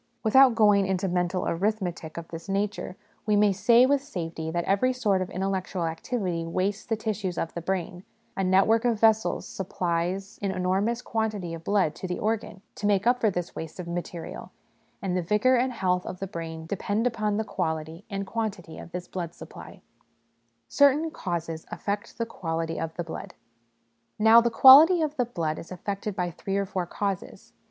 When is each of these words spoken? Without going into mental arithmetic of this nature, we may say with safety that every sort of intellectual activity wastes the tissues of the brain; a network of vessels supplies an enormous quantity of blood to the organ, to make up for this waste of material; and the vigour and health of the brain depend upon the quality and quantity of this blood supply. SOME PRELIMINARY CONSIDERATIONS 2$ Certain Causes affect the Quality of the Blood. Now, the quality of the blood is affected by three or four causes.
Without 0.23 0.55
going 0.55 0.87
into 0.87 1.07
mental 1.07 1.47
arithmetic 1.47 2.17
of 2.17 2.27
this 2.29 2.49
nature, 2.49 2.95
we 3.27 3.35
may 3.35 3.51
say 3.51 3.85
with 3.85 4.01
safety 4.01 4.49
that 4.49 4.63
every 4.63 4.91
sort 4.93 5.21
of 5.21 5.29
intellectual 5.29 5.85
activity 5.85 6.43
wastes 6.43 6.83
the 6.87 6.95
tissues 6.95 7.37
of 7.37 7.53
the 7.53 7.61
brain; 7.61 8.03
a 8.35 8.43
network 8.43 8.83
of 8.83 8.99
vessels 8.99 9.47
supplies 9.47 10.39
an 10.41 10.49
enormous 10.49 11.03
quantity 11.03 11.53
of 11.53 11.63
blood 11.63 11.93
to 11.93 12.07
the 12.07 12.17
organ, 12.17 12.63
to 12.73 12.87
make 12.87 13.05
up 13.05 13.21
for 13.21 13.29
this 13.29 13.55
waste 13.55 13.79
of 13.79 13.87
material; 13.87 14.49
and 15.03 15.15
the 15.15 15.21
vigour 15.21 15.55
and 15.55 15.71
health 15.71 16.03
of 16.07 16.19
the 16.19 16.25
brain 16.25 16.65
depend 16.65 17.05
upon 17.05 17.37
the 17.37 17.43
quality 17.43 18.03
and 18.09 18.25
quantity 18.25 18.79
of 18.79 18.91
this 18.93 19.07
blood 19.07 19.35
supply. 19.35 19.81
SOME 20.67 20.87
PRELIMINARY 20.87 21.11
CONSIDERATIONS 21.11 21.61
2$ 21.65 21.65
Certain 21.65 21.67
Causes 21.67 21.67
affect 21.71 22.17
the 22.17 22.25
Quality 22.25 22.79
of 22.79 22.95
the 22.95 23.03
Blood. 23.03 23.35
Now, 24.17 24.41
the 24.41 24.49
quality 24.49 25.03
of 25.03 25.15
the 25.17 25.25
blood 25.25 25.59
is 25.59 25.71
affected 25.71 26.15
by 26.15 26.31
three 26.31 26.57
or 26.57 26.65
four 26.65 26.87
causes. 26.87 27.53